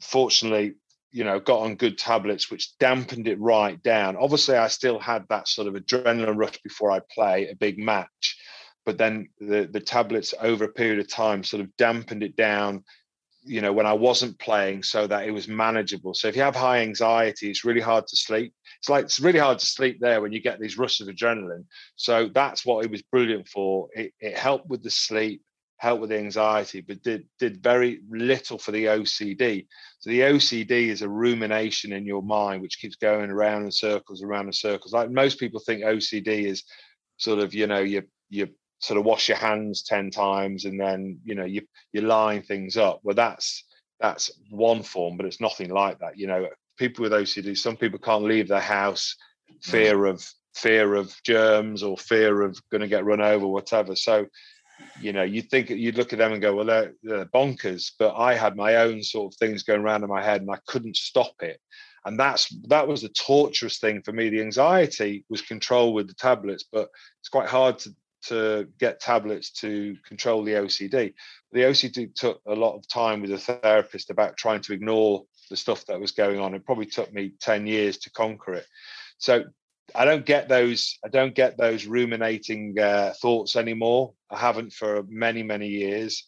[0.00, 0.74] fortunately,
[1.10, 4.16] you know, got on good tablets which dampened it right down.
[4.16, 8.38] Obviously, I still had that sort of adrenaline rush before I play a big match,
[8.84, 12.84] but then the the tablets over a period of time sort of dampened it down
[13.44, 16.14] you know when i wasn't playing so that it was manageable.
[16.14, 18.54] So if you have high anxiety it's really hard to sleep.
[18.78, 21.64] It's like it's really hard to sleep there when you get these rushes of adrenaline.
[21.96, 23.88] So that's what it was brilliant for.
[23.94, 25.42] It, it helped with the sleep
[25.82, 29.66] helped with the anxiety but did did very little for the ocd
[29.98, 34.22] so the ocd is a rumination in your mind which keeps going around in circles
[34.22, 34.92] around in circles.
[34.92, 36.62] Like most people think ocd is
[37.16, 38.48] sort of you know you you
[38.80, 42.76] sort of wash your hands 10 times and then you know you you're lining things
[42.76, 43.00] up.
[43.02, 43.64] Well that's
[43.98, 46.48] that's one form but it's nothing like that you know.
[46.78, 49.16] People with ocd some people can't leave their house
[49.52, 49.62] mm.
[49.64, 53.94] fear of fear of germs or fear of going to get run over whatever.
[53.94, 54.26] So
[55.00, 58.14] you know you'd think you'd look at them and go well they're, they're bonkers but
[58.16, 60.96] i had my own sort of things going around in my head and i couldn't
[60.96, 61.60] stop it
[62.04, 66.14] and that's that was the torturous thing for me the anxiety was controlled with the
[66.14, 66.88] tablets but
[67.20, 71.12] it's quite hard to to get tablets to control the OCD.
[71.52, 75.56] The OCD took a lot of time with a therapist about trying to ignore the
[75.56, 76.54] stuff that was going on.
[76.54, 78.66] It probably took me 10 years to conquer it.
[79.18, 79.44] So
[79.94, 80.98] I don't get those.
[81.04, 84.14] I don't get those ruminating uh, thoughts anymore.
[84.30, 86.26] I haven't for many, many years.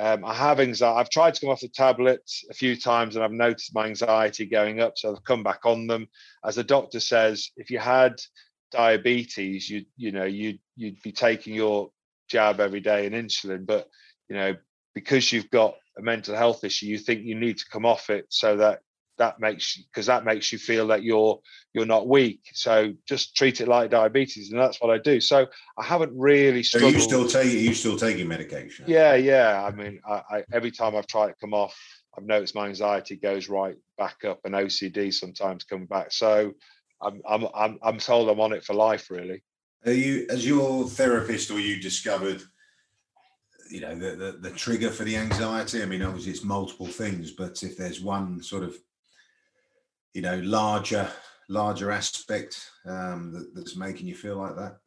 [0.00, 0.98] Um, I have anxiety.
[0.98, 4.46] I've tried to come off the tablets a few times, and I've noticed my anxiety
[4.46, 4.94] going up.
[4.96, 6.08] So I've come back on them.
[6.44, 8.16] As the doctor says, if you had
[8.72, 11.90] diabetes, you you know you you'd be taking your
[12.28, 13.88] jab every day and insulin, but
[14.28, 14.56] you know
[14.94, 18.26] because you've got a mental health issue, you think you need to come off it
[18.28, 18.80] so that
[19.18, 21.40] that makes because that makes you feel that you're
[21.72, 22.40] you're not weak.
[22.52, 25.20] So just treat it like diabetes and that's what i do.
[25.20, 25.46] So
[25.78, 26.92] i haven't really struggled.
[26.92, 28.84] so you still take you still taking medication?
[28.88, 29.64] Yeah yeah.
[29.64, 31.76] I mean I, I, every time i've tried to come off
[32.16, 36.12] i've noticed my anxiety goes right back up and ocd sometimes come back.
[36.12, 36.52] So
[37.00, 39.42] i'm i'm i'm, I'm told i'm on it for life really.
[39.86, 42.42] Are you as your therapist or you discovered
[43.70, 45.82] you know the, the, the trigger for the anxiety?
[45.82, 48.76] I mean obviously it's multiple things but if there's one sort of
[50.14, 51.08] you know larger
[51.48, 54.78] larger aspect um, that, that's making you feel like that?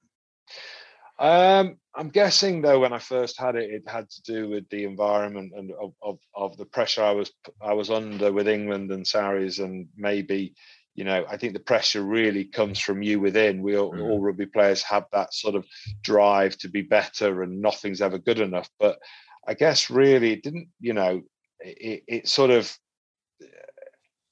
[1.19, 4.83] Um, I'm guessing though, when I first had it, it had to do with the
[4.83, 9.05] environment and of, of, of the pressure I was I was under with England and
[9.05, 10.53] Sarries, and maybe,
[10.93, 13.63] you know, I think the pressure really comes from you within.
[13.63, 14.01] We all, mm.
[14.01, 15.65] all rugby players have that sort of
[16.03, 18.69] drive to be better, and nothing's ever good enough.
[18.79, 18.99] But
[19.47, 21.23] I guess really, it didn't, you know,
[21.59, 22.77] it, it sort of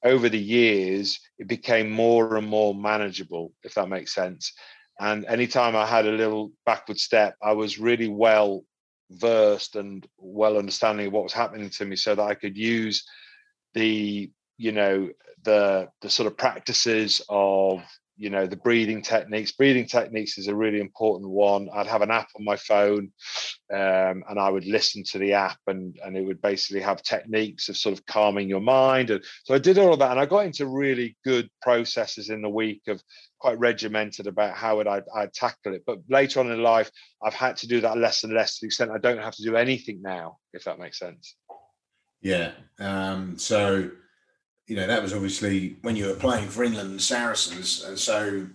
[0.06, 4.54] over the years, it became more and more manageable, if that makes sense.
[5.00, 8.64] And anytime I had a little backward step, I was really well
[9.12, 13.04] versed and well understanding of what was happening to me so that I could use
[13.74, 15.10] the, you know,
[15.44, 17.82] the the sort of practices of
[18.18, 19.52] you know the breathing techniques.
[19.52, 21.70] Breathing techniques is a really important one.
[21.74, 23.12] I'd have an app on my phone
[23.74, 27.68] um, and i would listen to the app and and it would basically have techniques
[27.68, 29.10] of sort of calming your mind.
[29.10, 32.42] And so i did all of that and i got into really good processes in
[32.42, 33.02] the week of
[33.40, 35.84] quite regimented about how would I, I'd tackle it.
[35.86, 36.92] But later on in life
[37.24, 39.44] i've had to do that less and less to the extent i don't have to
[39.44, 41.36] do anything now if that makes sense.
[42.22, 43.90] Yeah um, so
[44.68, 47.84] you know, that was obviously when you were playing for England and Saracens.
[47.84, 48.48] And so,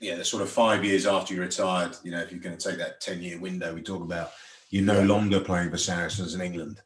[0.00, 2.68] yeah, the sort of five years after you retired, you know, if you're going to
[2.68, 4.32] take that 10 year window we talk about,
[4.70, 6.80] you're no longer playing for Saracens in England.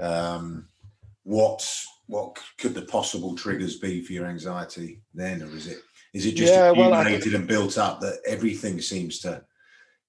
[0.00, 0.68] Um,
[1.24, 1.66] what
[2.06, 5.78] what could the possible triggers be for your anxiety then, or is it
[6.14, 9.44] is it just yeah, accumulated well, and built up that everything seems to?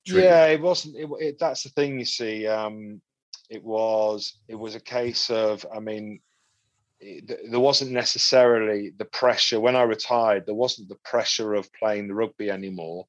[0.08, 0.22] Trigger?
[0.22, 0.96] Yeah, it wasn't.
[0.96, 2.48] It, it, that's the thing you see.
[2.48, 3.02] Um,
[3.50, 5.66] it was it was a case of.
[5.74, 6.22] I mean,
[7.02, 10.46] there wasn't necessarily the pressure when I retired.
[10.46, 13.08] There wasn't the pressure of playing the rugby anymore,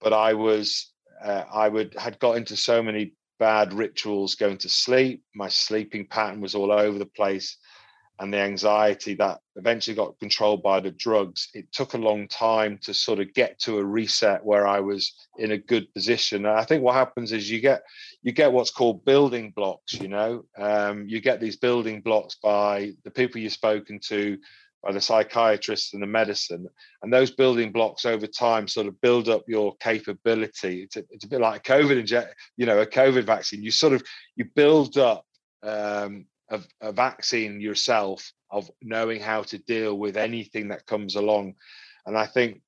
[0.00, 0.92] but I was
[1.22, 5.22] uh, I would had got into so many bad rituals going to sleep.
[5.34, 7.56] My sleeping pattern was all over the place
[8.20, 12.78] and the anxiety that eventually got controlled by the drugs, it took a long time
[12.82, 16.46] to sort of get to a reset where I was in a good position.
[16.46, 17.82] And I think what happens is you get
[18.22, 19.94] you get what's called building blocks.
[19.94, 24.38] You know, um, you get these building blocks by the people you've spoken to,
[24.80, 26.68] by the psychiatrists and the medicine,
[27.02, 30.84] and those building blocks over time sort of build up your capability.
[30.84, 33.64] It's a, it's a bit like a COVID inject, you know, a COVID vaccine.
[33.64, 34.04] You sort of
[34.36, 35.26] you build up
[35.64, 41.54] um, a, a vaccine yourself of knowing how to deal with anything that comes along.
[42.06, 42.60] And I think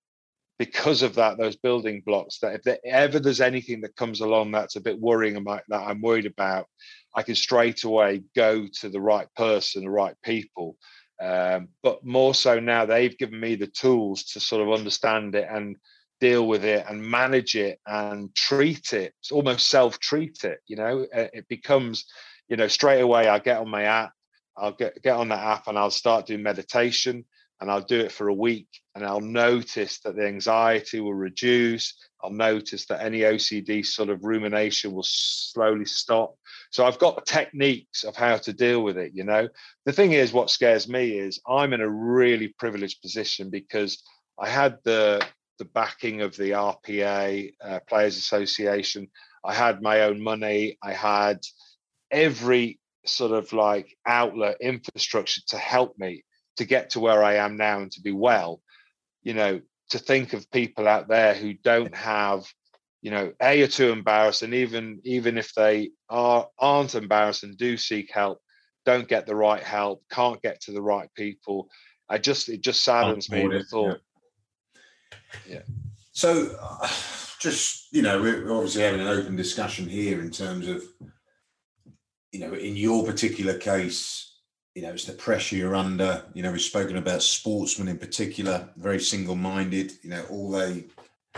[0.58, 4.52] because of that, those building blocks, that if there, ever there's anything that comes along
[4.52, 6.66] that's a bit worrying about that I'm worried about,
[7.14, 10.76] I can straight away go to the right person, the right people.
[11.20, 15.46] Um, but more so now, they've given me the tools to sort of understand it
[15.50, 15.76] and
[16.20, 19.12] deal with it and manage it and treat it.
[19.20, 20.58] It's almost self-treat it.
[20.66, 22.06] You know, it becomes
[22.48, 24.12] you know, straight away I get on my app,
[24.56, 27.24] I'll get, get on that app and I'll start doing meditation
[27.60, 31.96] and I'll do it for a week and I'll notice that the anxiety will reduce.
[32.22, 36.34] I'll notice that any OCD sort of rumination will slowly stop.
[36.70, 39.48] So I've got techniques of how to deal with it, you know.
[39.84, 44.02] The thing is what scares me is I'm in a really privileged position because
[44.38, 45.26] I had the
[45.58, 49.08] the backing of the RPA uh, Players Association.
[49.42, 50.76] I had my own money.
[50.82, 51.38] I had
[52.10, 56.24] every sort of like outlet infrastructure to help me
[56.56, 58.60] to get to where I am now and to be well.
[59.22, 62.44] You know, to think of people out there who don't have,
[63.02, 67.56] you know, a are too embarrassed, and even even if they are aren't embarrassed and
[67.56, 68.38] do seek help,
[68.84, 71.68] don't get the right help, can't get to the right people.
[72.08, 74.00] I just it just saddens me the thought.
[75.46, 75.54] Yeah.
[75.54, 75.62] yeah.
[76.12, 76.88] So, uh,
[77.40, 80.82] just you know, we're obviously having an open discussion here in terms of
[82.32, 84.40] you know, in your particular case,
[84.74, 86.22] you know, it's the pressure you're under.
[86.34, 89.92] You know, we've spoken about sportsmen in particular, very single-minded.
[90.02, 90.84] You know, all they,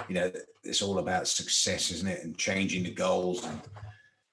[0.09, 0.33] you know,
[0.65, 2.25] it's all about success, isn't it?
[2.25, 3.61] And changing the goals and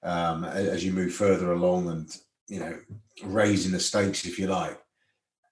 [0.02, 2.16] um, as you move further along, and
[2.48, 2.78] you know,
[3.24, 4.78] raising the stakes, if you like.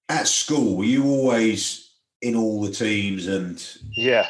[0.09, 1.91] At school, were you always
[2.23, 4.29] in all the teams and yeah,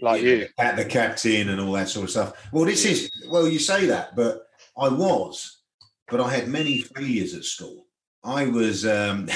[0.00, 2.48] like you at the captain and all that sort of stuff?
[2.52, 5.62] Well, this is well, you say that, but I was,
[6.08, 7.86] but I had many failures at school.
[8.22, 9.28] I was um,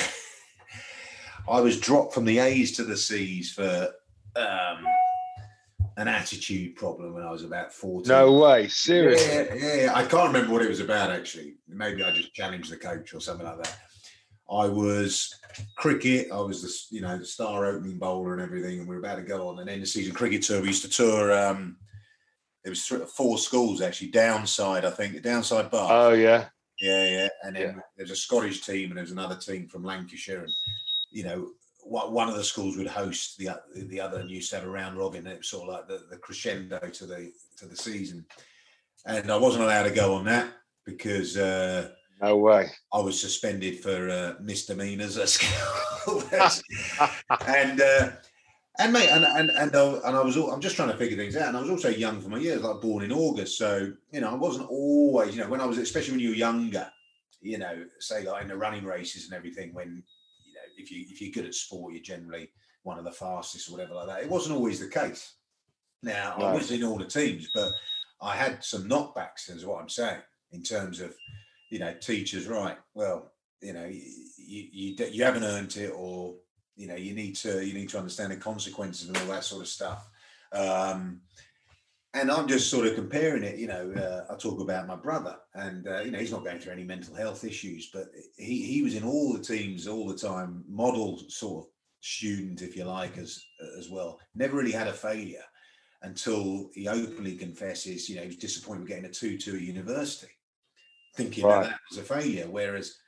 [1.49, 3.91] I was dropped from the A's to the C's for
[4.37, 4.87] um,
[5.97, 8.09] an attitude problem when I was about 14.
[8.09, 9.35] No way, seriously.
[9.35, 11.57] Yeah, yeah, I can't remember what it was about actually.
[11.67, 13.79] Maybe I just challenged the coach or something like that.
[14.51, 15.35] I was
[15.77, 16.29] cricket.
[16.33, 19.17] I was the you know the star opening bowler and everything, and we were about
[19.17, 20.61] to go on an end of season cricket tour.
[20.61, 21.33] We used to tour.
[21.33, 21.77] Um,
[22.65, 24.11] it was four schools actually.
[24.11, 25.89] Downside, I think, downside bar.
[25.91, 26.47] Oh yeah,
[26.81, 27.29] yeah, yeah.
[27.43, 27.83] And then yeah.
[27.97, 30.45] there's a Scottish team and there's another team from Lancashire.
[30.45, 30.53] And,
[31.11, 31.51] you know,
[31.85, 33.51] one of the schools would host the
[33.87, 35.27] the other and used to have a round robin.
[35.27, 38.27] It was sort of like the, the crescendo to the to the season.
[39.07, 40.53] And I wasn't allowed to go on that
[40.85, 42.67] because uh, no way.
[42.93, 46.23] I was suspended for uh, misdemeanors at school.
[47.47, 48.11] and uh,
[48.79, 51.17] and mate, and and and, uh, and I was all, I'm just trying to figure
[51.17, 51.49] things out.
[51.49, 54.31] And I was also young for my years, like born in August, so you know
[54.31, 56.89] I wasn't always, you know, when I was especially when you were younger,
[57.41, 60.03] you know, say like in the running races and everything, when
[60.47, 62.51] you know if you if you're good at sport, you're generally
[62.85, 64.23] one of the fastest or whatever like that.
[64.23, 65.35] It wasn't always the case.
[66.03, 67.73] Now I was in all the teams, but
[68.23, 70.21] I had some knockbacks, is what I'm saying,
[70.53, 71.15] in terms of
[71.71, 72.47] you know teachers.
[72.47, 76.37] Right, well, you know, you you, you haven't earned it, or
[76.79, 79.63] you know you need to you need to understand the consequences and all that sort
[79.63, 80.09] of stuff.
[80.53, 81.21] Um,
[82.15, 85.37] and i'm just sort of comparing it you know uh, i talk about my brother
[85.57, 88.07] and uh, you know he's not going through any mental health issues but
[88.39, 92.77] he he was in all the teams all the time model sort of student if
[92.77, 93.45] you like as
[93.79, 94.21] as well.
[94.35, 95.45] Never really had a failure
[96.03, 100.33] until he openly confesses you know he was disappointed with getting a 2-2 at university
[101.17, 101.65] thinking right.
[101.65, 102.47] that, that was a failure.
[102.49, 102.99] Whereas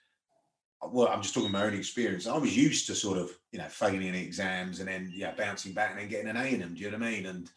[0.82, 2.26] well, I'm just talking my own experience.
[2.26, 5.74] I was used to sort of, you know, failing in exams and then, yeah, bouncing
[5.74, 6.74] back and then getting an A in them.
[6.74, 7.26] Do you know what I mean?
[7.26, 7.50] And,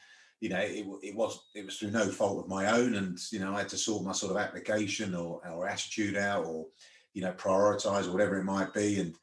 [0.44, 3.40] you know, it, it was it was through no fault of my own, and you
[3.40, 6.66] know, I had to sort my sort of application or or attitude out, or
[7.14, 9.00] you know, prioritize or whatever it might be.
[9.00, 9.16] And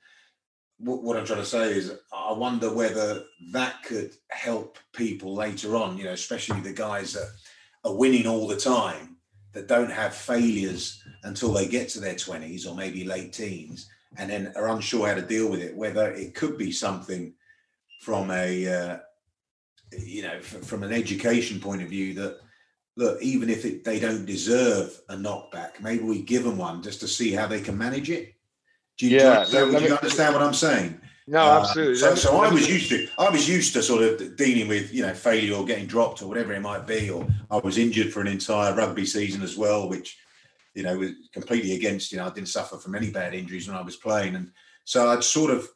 [0.78, 5.76] what, what I'm trying to say is, I wonder whether that could help people later
[5.76, 5.98] on.
[5.98, 7.28] You know, especially the guys that
[7.84, 9.16] are winning all the time
[9.52, 14.30] that don't have failures until they get to their 20s or maybe late teens and
[14.30, 17.32] then are unsure how to deal with it whether it could be something
[18.00, 18.98] from a uh,
[19.98, 22.38] you know f- from an education point of view that
[22.96, 27.00] look even if it, they don't deserve a knockback maybe we give them one just
[27.00, 28.34] to see how they can manage it.
[28.98, 31.94] Do you, yeah, do you, do you understand what i'm saying no, uh, absolutely.
[31.94, 35.02] so, so I was used to I was used to sort of dealing with you
[35.02, 38.20] know failure or getting dropped or whatever it might be, or I was injured for
[38.20, 40.18] an entire rugby season as well, which
[40.74, 42.10] you know was completely against.
[42.10, 44.50] You know, I didn't suffer from any bad injuries when I was playing, and
[44.84, 45.68] so I'd sort of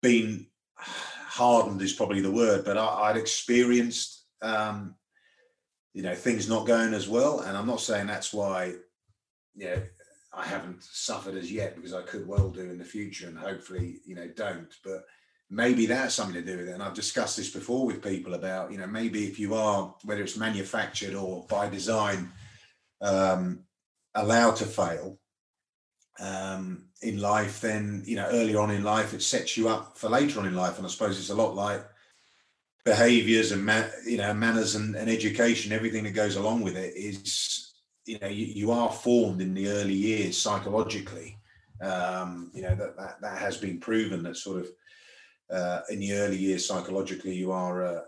[0.00, 4.94] been hardened is probably the word, but I, would experienced um,
[5.92, 8.72] you know things not going as well, and I'm not saying that's why
[9.54, 9.82] you know
[10.32, 14.00] I haven't suffered as yet because I could well do in the future and hopefully,
[14.04, 14.72] you know, don't.
[14.84, 15.04] But
[15.50, 16.72] maybe that's something to do with it.
[16.72, 20.22] And I've discussed this before with people about, you know, maybe if you are, whether
[20.22, 22.30] it's manufactured or by design,
[23.00, 23.64] um,
[24.14, 25.18] allowed to fail
[26.20, 30.08] um, in life, then, you know, earlier on in life, it sets you up for
[30.08, 30.76] later on in life.
[30.76, 31.84] And I suppose it's a lot like
[32.84, 36.94] behaviors and, ma- you know, manners and, and education, everything that goes along with it
[36.94, 37.59] is
[38.10, 41.38] you know you, you are formed in the early years psychologically.
[41.80, 44.68] Um, you know that, that that has been proven that sort of
[45.50, 48.00] uh, in the early years psychologically you are uh,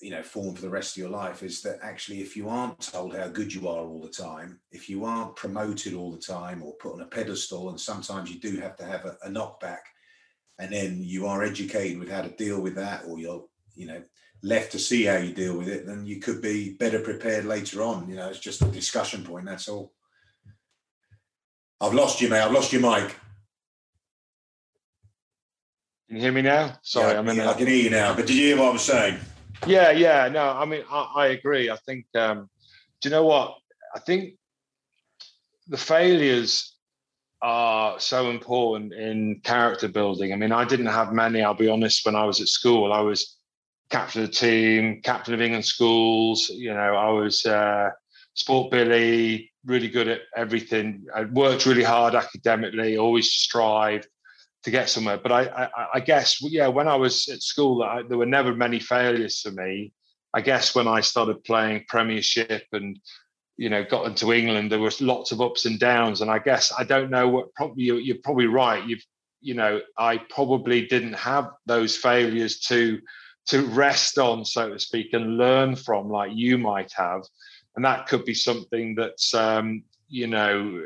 [0.00, 2.80] you know formed for the rest of your life is that actually if you aren't
[2.80, 6.62] told how good you are all the time if you aren't promoted all the time
[6.62, 9.84] or put on a pedestal and sometimes you do have to have a, a knockback
[10.58, 13.44] and then you are educated with how to deal with that or you're
[13.76, 14.02] you know
[14.42, 17.82] left to see how you deal with it, then you could be better prepared later
[17.82, 18.08] on.
[18.08, 19.46] You know, it's just a discussion point.
[19.46, 19.92] That's all.
[21.80, 22.40] I've lost you, mate.
[22.40, 23.16] I've lost your mic.
[26.08, 26.76] Can you hear me now?
[26.82, 27.40] Sorry, yeah, I'm in.
[27.40, 28.14] I can hear you now.
[28.14, 29.18] But did you hear what I was saying?
[29.66, 30.28] Yeah, yeah.
[30.28, 31.70] No, I mean, I, I agree.
[31.70, 32.06] I think.
[32.14, 32.50] Um,
[33.00, 33.56] do you know what?
[33.94, 34.34] I think
[35.68, 36.76] the failures
[37.40, 40.32] are so important in character building.
[40.32, 41.42] I mean, I didn't have many.
[41.42, 42.04] I'll be honest.
[42.04, 43.38] When I was at school, I was
[43.92, 46.48] captain of the team, captain of England schools.
[46.48, 47.90] You know, I was uh,
[48.34, 51.04] sport Billy, really good at everything.
[51.14, 54.08] I worked really hard academically, always strived.
[54.64, 55.18] to get somewhere.
[55.18, 58.54] But I, I, I guess, yeah, when I was at school, I, there were never
[58.54, 59.92] many failures for me.
[60.34, 62.98] I guess when I started playing Premiership and
[63.56, 66.20] you know got into England, there was lots of ups and downs.
[66.20, 68.86] And I guess I don't know what probably you're, you're probably right.
[68.86, 69.04] You've
[69.40, 73.00] you know I probably didn't have those failures to
[73.46, 77.22] to rest on, so to speak, and learn from, like you might have.
[77.74, 80.82] And that could be something that's um, you know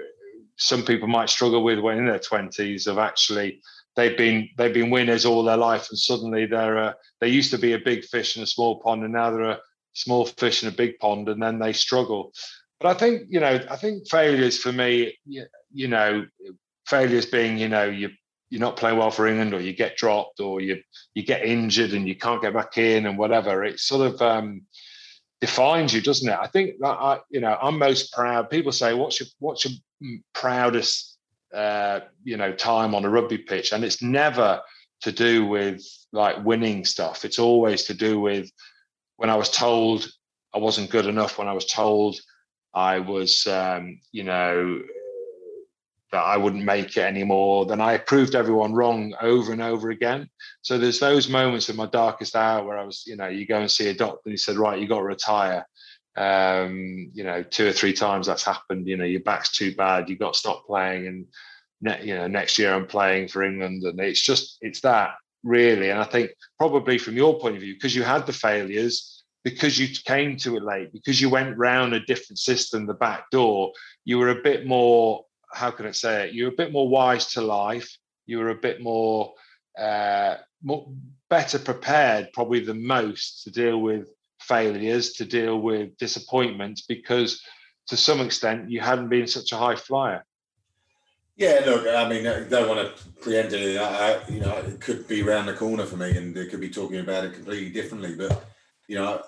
[0.56, 3.60] some people might struggle with when in their 20s of actually
[3.94, 7.58] they've been they've been winners all their life and suddenly they're a, they used to
[7.58, 9.60] be a big fish in a small pond and now they're a
[9.92, 12.32] small fish in a big pond and then they struggle
[12.80, 16.24] but i think you know i think failures for me you, you know
[16.86, 18.10] failures being you know you
[18.50, 20.80] you're not playing well for england or you get dropped or you
[21.14, 24.62] you get injured and you can't get back in and whatever It sort of um
[25.40, 28.94] defines you doesn't it i think that i you know i'm most proud people say
[28.94, 29.74] what's your what's your
[30.32, 31.16] proudest
[31.54, 34.60] uh, you know time on a rugby pitch, and it's never
[35.02, 35.82] to do with
[36.12, 37.24] like winning stuff.
[37.24, 38.50] It's always to do with
[39.16, 40.08] when I was told
[40.54, 41.38] I wasn't good enough.
[41.38, 42.18] When I was told
[42.74, 44.82] I was, um, you know,
[46.16, 50.28] that I wouldn't make it anymore, then I proved everyone wrong over and over again.
[50.62, 53.60] So there's those moments in my darkest hour where I was, you know, you go
[53.60, 55.66] and see a doctor and he said, right, you got to retire
[56.16, 58.88] um, you know, two or three times that's happened.
[58.88, 61.26] You know, your back's too bad, you've got to stop playing, and
[61.82, 65.14] ne- you know, next year I'm playing for England, and it's just it's that
[65.44, 65.90] really.
[65.90, 69.78] And I think probably from your point of view, because you had the failures, because
[69.78, 73.72] you came to it late, because you went round a different system, the back door,
[74.04, 75.24] you were a bit more.
[75.52, 76.34] How can I say it?
[76.34, 77.96] You're a bit more wise to life.
[78.26, 79.34] You were a bit more,
[79.78, 80.88] uh, more
[81.28, 84.08] better prepared, probably than most, to deal with
[84.40, 87.42] failures, to deal with disappointments, because
[87.88, 90.24] to some extent you hadn't been such a high flyer.
[91.36, 93.78] Yeah, look, I mean, I don't want to preempt it.
[93.78, 96.70] I, you know, it could be around the corner for me, and they could be
[96.70, 98.14] talking about it completely differently.
[98.16, 98.46] But
[98.88, 99.22] you know,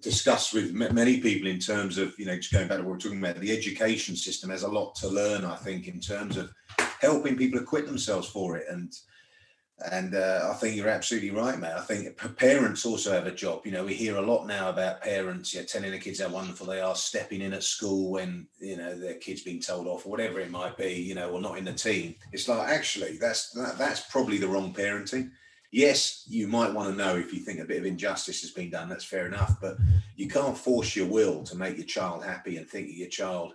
[0.00, 2.98] discussed with many people in terms of you know, just going back to what we're
[2.98, 5.44] talking about, the education system has a lot to learn.
[5.44, 6.52] I think in terms of
[7.00, 8.92] helping people equip themselves for it, and
[9.90, 11.72] and uh, I think you're absolutely right, mate.
[11.72, 13.62] I think parents also have a job.
[13.64, 16.66] You know, we hear a lot now about parents, yeah, telling the kids how wonderful
[16.66, 20.10] they are, stepping in at school when you know their kids being told off or
[20.10, 22.14] whatever it might be, you know, or not in the team.
[22.32, 25.30] It's like actually that's that, that's probably the wrong parenting.
[25.72, 28.70] Yes, you might want to know if you think a bit of injustice has been
[28.70, 28.88] done.
[28.88, 29.76] That's fair enough, but
[30.16, 33.54] you can't force your will to make your child happy and think that your child,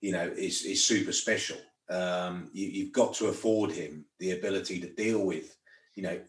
[0.00, 1.56] you know, is is super special
[1.90, 5.56] um, you, have got to afford him the ability to deal with,
[5.94, 6.20] you know,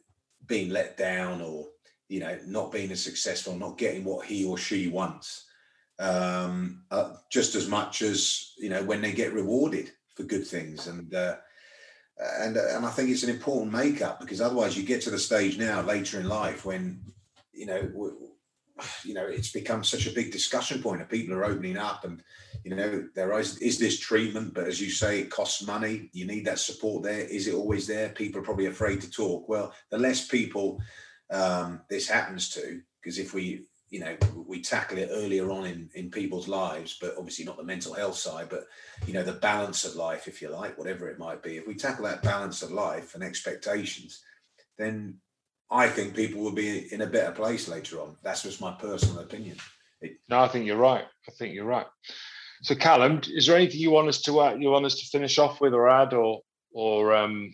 [0.47, 1.67] being let down or
[2.07, 5.45] you know not being as successful, not getting what he or she wants,
[5.99, 10.87] um, uh, just as much as you know when they get rewarded for good things
[10.87, 11.13] and.
[11.13, 11.35] Uh,
[12.17, 15.57] and and I think it's an important makeup because otherwise you get to the stage
[15.57, 17.01] now later in life when
[17.53, 17.91] you know
[19.03, 22.21] you know it's become such a big discussion point and people are opening up and
[22.63, 24.53] you know there is is this treatment?
[24.53, 26.09] But as you say it costs money.
[26.13, 27.19] You need that support there.
[27.19, 28.09] Is it always there?
[28.09, 29.49] People are probably afraid to talk.
[29.49, 30.81] Well the less people
[31.31, 34.15] um, this happens to because if we you know
[34.47, 38.15] we tackle it earlier on in in people's lives but obviously not the mental health
[38.15, 38.65] side but
[39.05, 41.75] you know the balance of life if you like whatever it might be if we
[41.75, 44.23] tackle that balance of life and expectations
[44.77, 45.17] then
[45.69, 48.17] I think people will be in a better place later on.
[48.23, 49.57] That's just my personal opinion.
[50.01, 51.03] It, no, I think you're right.
[51.27, 51.87] I think you're right.
[52.61, 55.37] So, Callum, is there anything you want us to uh, you want us to finish
[55.39, 57.53] off with, or add, or or um...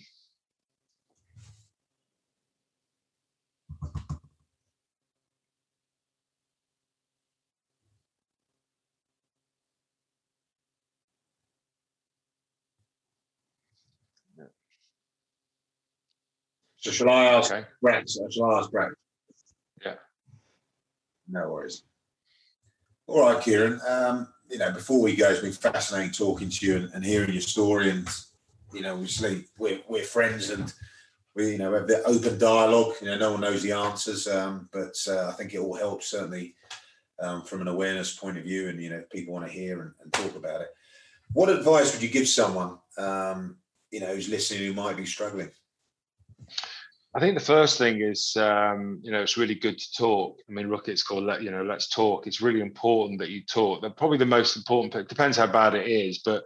[16.82, 17.68] So shall I ask okay.
[17.80, 18.10] Brett?
[18.10, 18.90] Shall I ask Brett?
[19.86, 19.96] Yeah.
[21.30, 21.84] No worries.
[23.06, 23.80] All right, Kyran.
[23.88, 27.34] Um, you know, before we go, it's been fascinating talking to you and, and, hearing
[27.34, 27.92] your story.
[27.92, 28.10] And
[28.74, 30.74] you know, obviously we're we're friends and
[31.36, 32.96] we you know have the open dialogue.
[33.00, 36.10] You know, no one knows the answers, um, but uh, I think it all helps
[36.10, 36.56] certainly
[37.20, 38.70] um, from an awareness point of view.
[38.70, 40.70] And you know, people want to hear and, and, talk about it.
[41.34, 43.58] What advice would you give someone um,
[43.92, 45.52] you know who's listening who might be struggling?
[47.14, 50.38] I think the first thing is, um, you know, it's really good to talk.
[50.48, 52.26] I mean, Ruck It's called, let, you know, let's talk.
[52.26, 53.82] It's really important that you talk.
[53.82, 54.96] They're probably the most important.
[54.96, 56.44] It depends how bad it is, but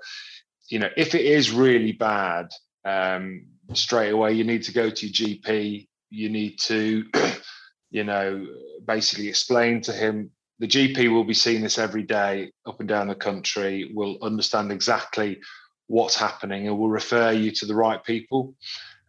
[0.70, 2.48] you know, if it is really bad,
[2.84, 5.88] um, straight away you need to go to your GP.
[6.10, 7.06] You need to,
[7.92, 8.48] you know,
[8.86, 10.32] basically explain to him.
[10.60, 13.92] The GP will be seeing this every day up and down the country.
[13.94, 15.40] Will understand exactly
[15.88, 18.56] what's happening and will refer you to the right people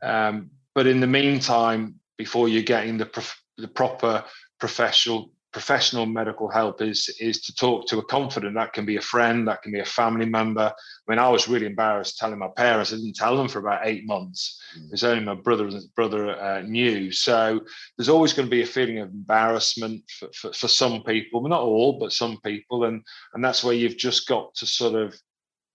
[0.02, 4.22] Um, but in the meantime, before you're getting the prof- the proper
[4.60, 8.54] professional professional medical help is is to talk to a confidant.
[8.54, 10.70] That can be a friend, that can be a family member.
[10.70, 12.92] I mean, I was really embarrassed telling my parents.
[12.92, 14.60] I didn't tell them for about eight months.
[14.78, 14.92] Mm.
[14.92, 17.10] It's only my brother and brother uh, knew.
[17.10, 17.60] So
[17.96, 21.62] there's always going to be a feeling of embarrassment for, for, for some people, not
[21.62, 23.02] all, but some people, and
[23.32, 25.18] and that's where you've just got to sort of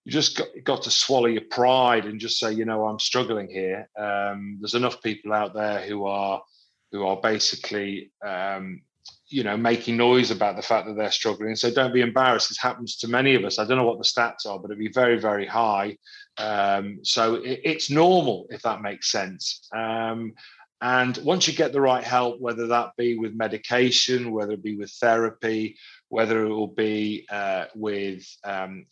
[0.06, 3.49] you just got, got to swallow your pride and just say, you know, I'm struggling
[3.49, 3.88] here.
[3.97, 6.41] Um, there's enough people out there who are
[6.91, 8.82] who are basically um,
[9.28, 11.56] you know making noise about the fact that they're struggling.
[11.56, 12.49] So don't be embarrassed.
[12.49, 13.60] This happens to many of us.
[13.60, 15.97] I don't know what the stats are but it'd be very very high.
[16.38, 19.68] Um, so it, it's normal if that makes sense.
[19.74, 20.34] Um,
[20.84, 24.76] and once you get the right help whether that be with medication whether it be
[24.76, 25.78] with therapy
[26.12, 28.86] whether it will be uh, with um,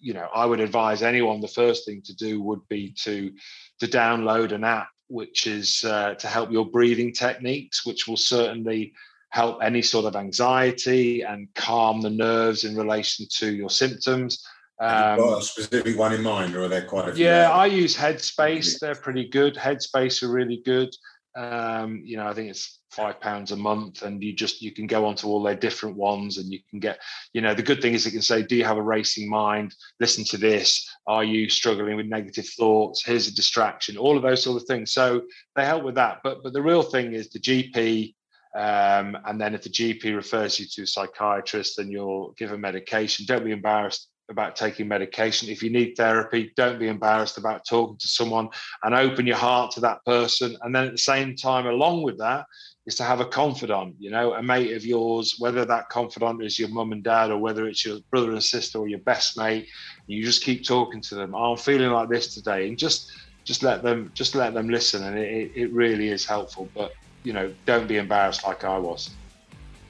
[0.00, 3.30] you know i would advise anyone the first thing to do would be to
[3.78, 8.92] to download an app which is uh, to help your breathing techniques which will certainly
[9.32, 14.46] help any sort of anxiety and calm the nerves in relation to your symptoms.
[14.78, 17.24] Um, got a specific one in mind, or are there quite a few?
[17.24, 18.78] Yeah, I use Headspace.
[18.78, 19.54] They're pretty good.
[19.54, 20.94] Headspace are really good.
[21.34, 24.86] Um, you know, I think it's five pounds a month, and you just you can
[24.86, 26.98] go onto all their different ones, and you can get.
[27.32, 29.74] You know, the good thing is it can say, "Do you have a racing mind?
[30.00, 30.88] Listen to this.
[31.06, 33.04] Are you struggling with negative thoughts?
[33.04, 34.92] Here's a distraction." All of those sort of things.
[34.92, 35.22] So
[35.56, 36.18] they help with that.
[36.22, 38.14] But but the real thing is the GP
[38.54, 42.58] um, and then if the GP refers you to a psychiatrist, then you'll give a
[42.58, 43.24] medication.
[43.24, 45.48] Don't be embarrassed about taking medication.
[45.48, 48.48] If you need therapy, don't be embarrassed about talking to someone
[48.82, 50.56] and open your heart to that person.
[50.62, 52.46] And then at the same time, along with that,
[52.86, 56.58] is to have a confidant, you know, a mate of yours, whether that confidant is
[56.58, 59.68] your mum and dad or whether it's your brother and sister or your best mate.
[60.08, 61.34] You just keep talking to them.
[61.34, 63.12] Oh, I'm feeling like this today, and just
[63.44, 66.68] just let them just let them listen, and it, it really is helpful.
[66.74, 69.10] But you know, don't be embarrassed like I was.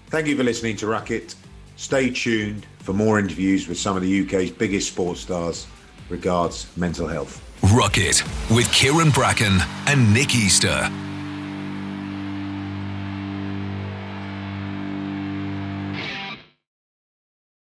[0.09, 1.34] Thank you for listening to Ruck-It.
[1.83, 5.66] Stay tuned for more interviews with some of the UK's biggest sports stars.
[6.11, 7.43] Regards, mental health.
[7.74, 8.22] Ruck-It
[8.53, 9.59] with Kyran Bracken
[9.89, 10.89] and Nick Easter.